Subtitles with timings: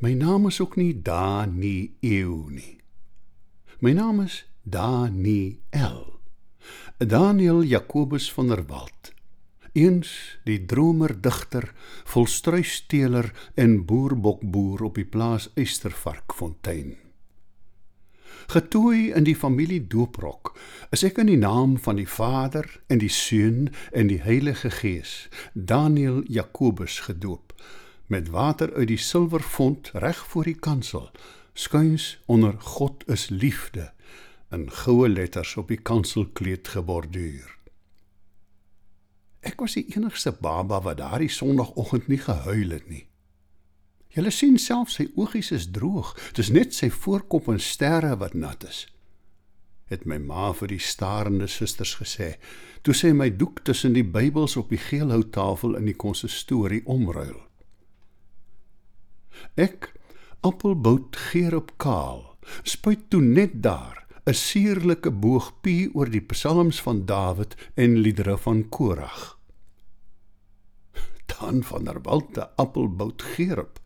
[0.00, 2.78] My naam is ook nie Daniël nie.
[3.84, 6.20] My naam is Daniel.
[6.96, 9.12] Daniel Jacobus van der Walt.
[9.72, 11.74] Eens die dromer digter,
[12.04, 16.96] volstruisteler en boerbokboer op die plaas Eystervarkfontein.
[18.56, 20.54] Getooi in die familie dooprok,
[20.96, 25.28] is ek in die naam van die Vader en die Seun en die Heilige Gees,
[25.52, 27.49] Daniel Jacobus gedoop
[28.10, 31.10] met water uit die silwerfont reg voor die kansel,
[31.54, 33.92] skuins onder God is liefde
[34.50, 37.56] in goue letters op die kanselkleed geborduur.
[39.46, 43.04] Ek was die enigste baba wat daardie sonoggend nie gehuil het nie.
[44.10, 46.16] Julle sien self sy oogies is droog.
[46.34, 48.88] Dis net sy voorkop en sterre wat nat is.
[49.86, 52.32] Het my ma vir die starende susters gesê,
[52.82, 57.38] toe sy my doek tussen die Bybels op die geelhouttafel in die konsistorie omruil.
[59.54, 59.92] Ek,
[60.40, 67.04] appelbout geer op kaal, spuit toe net daar 'n suurlike boogpie oor die psalms van
[67.06, 69.38] Dawid en liedere van Korag.
[71.26, 73.80] Dan van der Walte appelbout geerop.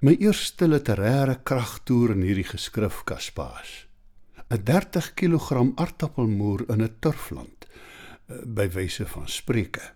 [0.00, 3.86] My eerste literêre kragtoer in hierdie geskrif Kaspaas.
[4.50, 9.94] 'n 30 kg aartappelmoer in 'n turfland eh, by wyse van spreuke.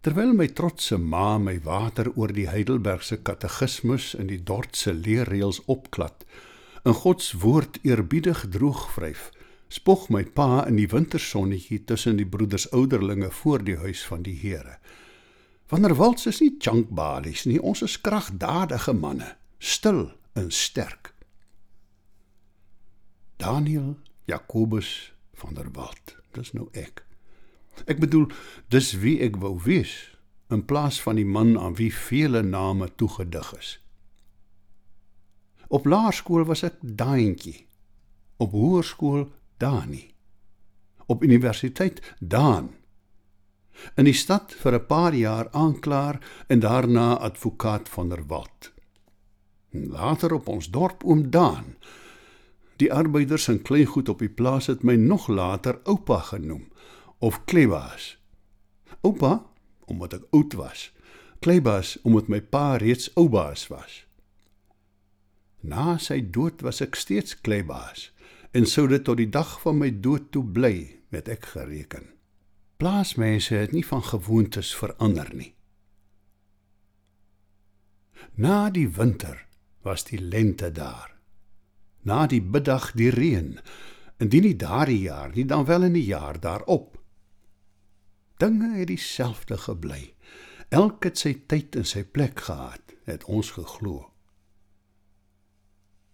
[0.00, 6.24] Terwyl my trotse ma my water oor die Heidelbergse katekismus in die Dordtse leerreëls opklad,
[6.88, 9.26] in God se woord eerbiedig droogvryf,
[9.68, 14.38] spog my pa in die wintersonnetjie tussen die broeders ouderlinge voor die huis van die
[14.40, 14.78] Here.
[15.68, 21.12] Wanneer wals is nie chunkbalies nie, ons is kragdadige manne, stil en sterk.
[23.36, 25.12] Daniel Jacobus
[25.44, 27.04] van der Walt, dis nou ek.
[27.86, 28.28] Ek bedoel,
[28.68, 30.10] dis wie ek wou wees
[30.50, 33.70] in plaas van die man aan wie vele name toegedig is.
[35.70, 37.66] Op laerskool was ek Daantjie.
[38.42, 39.28] Op hoërskool
[39.62, 40.02] Dani.
[41.06, 42.72] Op universiteit Daan.
[43.96, 46.18] In die stad vir 'n paar jaar aanklaar
[46.48, 48.72] en daarna advokaat van der Walt.
[49.70, 51.76] Later op ons dorp oom Daan.
[52.76, 56.66] Die arbeiders en kleingoed op die plaas het my nog later oupa genoem
[57.20, 58.16] of Klebas.
[59.00, 59.44] Oupa,
[59.84, 60.88] omdat ek oud was.
[61.44, 64.04] Klebas, omdat my pa reeds oubaas was.
[65.60, 68.08] Na sy dood was ek steeds Klebas
[68.56, 70.74] en sou dit tot die dag van my dood toe bly,
[71.14, 72.08] het ek gereken.
[72.80, 75.52] Plaasmense het nie van gewoontes verander nie.
[78.40, 79.46] Na die winter
[79.84, 81.12] was die lente daar.
[82.08, 83.58] Na die middag die reën.
[84.20, 86.99] Indien nie daardie jaar nie, dan wel in die jaar daarop.
[88.40, 90.14] Dinge het dieselfde gebly.
[90.68, 94.06] Elk het sy tyd en sy plek gehad, het ons geglo.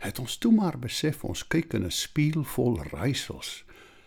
[0.00, 3.64] Het ons toe maar besef ons kyk in 'n spieël vol raaisels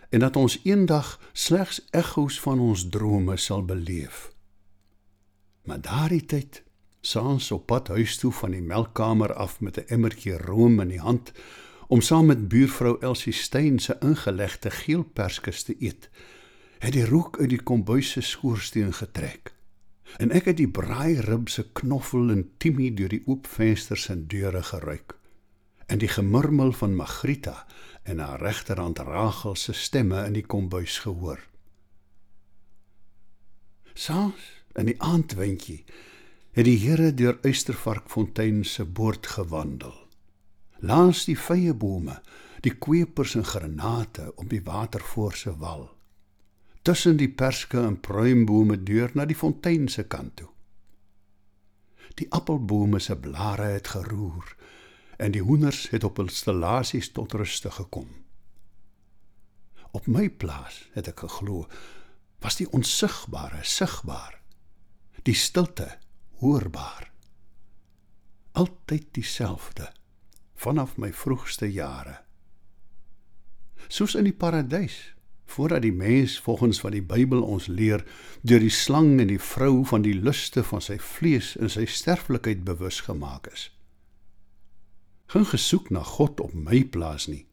[0.10, 4.32] en dat ons eendag slegs ekko's van ons drome sal beleef.
[5.64, 6.64] Maar daardie tyd,
[7.02, 11.00] saans op pad huis toe van die melkkamer af met 'n emmertjie room in die
[11.00, 11.32] hand
[11.88, 16.10] om saam met buurvrou Elsie Steyn se ingelegde geelperskes te eet,
[16.80, 19.54] het die rook uit die kombuis se skoorsteen getrek.
[20.18, 24.26] En ek het die braai rib se knoffel en timie deur die oop vensters en
[24.32, 25.18] deure geruik.
[25.88, 27.66] En die gemurmel van Magrita
[28.04, 31.42] en haar regterhand Rachel se stemme in die kombuis gehoor.
[33.94, 35.84] Saans in die aandwindjie
[36.58, 39.94] het die Here deur Uistervarkfontein se boord gewandel.
[40.80, 42.20] Langs die vrye bome,
[42.62, 45.88] die kwepers en granate op die watervoor se wal
[46.88, 50.48] tussen die perske en pruimbome deur na die fontein se kant toe.
[52.16, 54.54] Die appelbome se blare het geroer
[55.20, 58.08] en die hoenders het op hul stellasies tot ruste gekom.
[59.92, 61.66] Op my plaas het ek geglo
[62.46, 64.40] was die onsigbare sigbaar,
[65.28, 65.90] die stilte
[66.40, 67.10] hoorbaar.
[68.56, 69.92] Altyd dieselfde
[70.56, 72.22] vanaf my vroegste jare.
[73.92, 75.17] Soos in die paradys
[75.48, 78.04] voordat die mens volgens wat die Bybel ons leer
[78.42, 82.66] deur die slang en die vrou van die luste van sy vlees en sy sterflikheid
[82.68, 83.70] bewus gemaak is.
[85.28, 87.46] Geen gesoek na God op my plaas nie.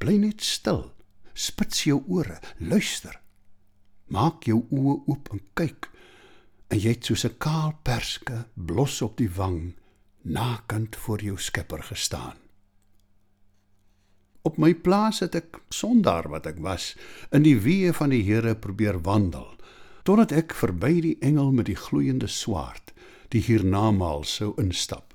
[0.00, 0.86] Bly net stil.
[1.34, 3.16] Spits jou ore, luister.
[4.10, 5.90] Maak jou oë oop en kyk.
[6.70, 9.74] En jy het soos 'n kaal perske blos op die wang,
[10.22, 12.39] nakend voor jou Skepper gestaan.
[14.42, 16.94] Op my plaas het ek sondaar wat ek was
[17.32, 19.48] in die weë van die Here probeer wandel
[20.08, 22.94] totdat ek verby die engel met die gloeiende swaard
[23.30, 25.12] die hiernamaal sou instap.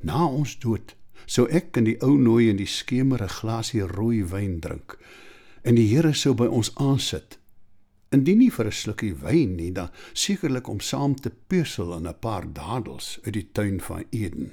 [0.00, 0.94] Na ons dood
[1.26, 4.96] sou ek in die ou nooi in die skemer 'n glasie rooi wyn drink
[5.64, 7.38] en die Here sou by ons aansit.
[8.10, 12.18] Indien nie vir 'n slukkie wyn nie, dan sekerlik om saam te peusel in 'n
[12.20, 14.52] paar dadels uit die tuin van Eden.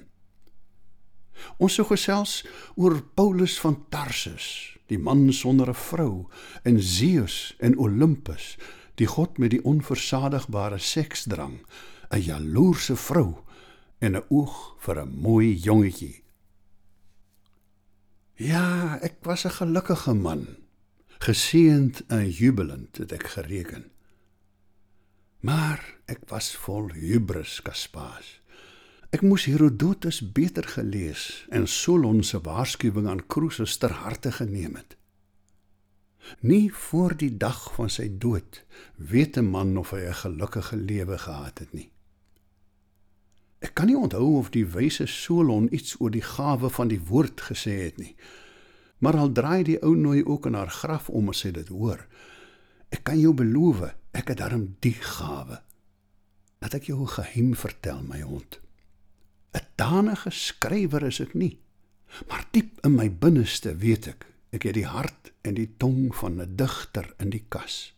[1.58, 2.44] Ons sou gesels
[2.76, 6.28] oor Paulus van Tarsus, die man sonder 'n vrou,
[6.64, 8.58] en Zeus en Olympus,
[8.96, 11.66] die god met die onversadigbare seksdrang,
[12.12, 13.44] 'n jaloerse vrou
[14.00, 16.24] en 'n oog vir 'n mooi jongetjie.
[18.36, 20.48] Ja, ek was 'n gelukkige man,
[21.20, 23.92] geseënd en jubelend het ek gereken.
[25.40, 28.42] Maar ek was vol hubris, Kaspaas.
[29.16, 34.98] Ek moes Herodotus beter gelees en Solon se waarskuwing aan Croesus ter harte geneem het.
[36.40, 38.66] Nie voor die dag van sy dood
[38.98, 41.92] weet 'n man of hy 'n gelukkige lewe gehad het nie.
[43.60, 47.42] Ek kan nie onthou of die wyse Solon iets oor die gawe van die woord
[47.42, 48.16] gesê het nie.
[48.98, 52.08] Maar al draai die ou nooi ook in haar graf om as sy dit hoor.
[52.90, 55.62] Ek kan jou beloof, ek het darm die gawe.
[56.60, 58.65] Laat ek jou 'n geheim vertel, my hond.
[59.56, 61.60] 'n Danige skrywer is ek nie,
[62.28, 66.42] maar diep in my binneste weet ek, ek het die hart en die tong van
[66.42, 67.94] 'n digter in die kas.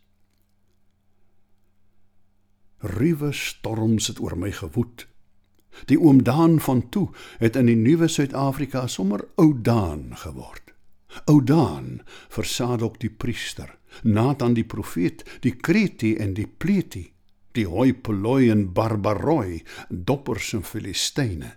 [2.78, 5.06] Ruwe storms het oor my gewoed.
[5.86, 7.08] Die oom Daan van toe
[7.38, 10.74] het in die nuwe Suid-Afrika sommer ou Daan geword.
[11.26, 17.12] Ou Daan versaadok die priester, Nathan die profeet, die Kreti en die Pleti,
[17.58, 21.54] die hoi poloi en barbaroi, doppers en filistyne.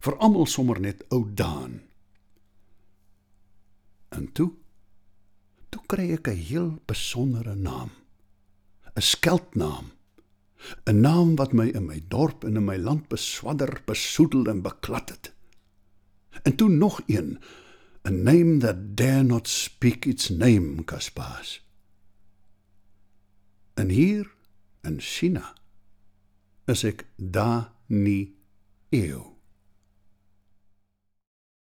[0.00, 1.80] Vir almal sommer net ou Daan.
[4.10, 4.50] En toe
[5.70, 7.90] toe kry ek 'n heel besondere naam.
[8.96, 9.92] 'n Skeltnaam.
[10.86, 15.08] 'n Naam wat my in my dorp en in my land beswadder, besoedel en beklad
[15.08, 15.32] het.
[16.42, 17.38] En toe nog een
[18.06, 21.60] a name that dare not speak its name, Kaspas.
[23.74, 24.30] En hier
[24.84, 25.54] in China
[26.68, 28.32] is ek da nie
[28.94, 29.29] eeu.